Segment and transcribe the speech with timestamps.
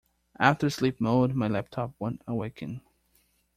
[0.39, 2.81] After sleep mode, my laptop won't awaken.